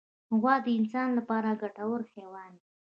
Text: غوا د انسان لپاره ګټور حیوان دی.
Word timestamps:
غوا 0.39 0.55
د 0.65 0.67
انسان 0.79 1.09
لپاره 1.19 1.59
ګټور 1.61 2.01
حیوان 2.13 2.51
دی. 2.59 2.67